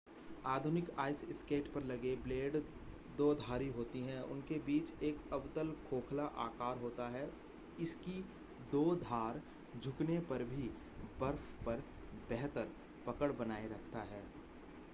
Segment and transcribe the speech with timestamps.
[0.45, 2.55] आधुनिक ice skate पर लगे ब्लेड
[3.17, 7.29] दोधारी होती है और उनके बीच एक अवतल खोखला आकार होता है
[7.79, 8.19] इसकी
[8.71, 9.41] दो धार
[9.79, 10.69] झुकने पर भी
[11.19, 11.83] बर्फ पर
[12.29, 12.73] बेहतर
[13.07, 14.23] पकड़ बनाए रखता है